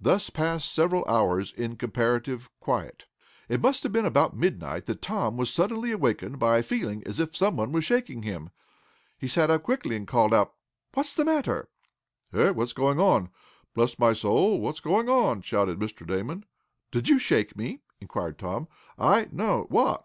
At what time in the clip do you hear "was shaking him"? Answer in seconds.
7.72-8.48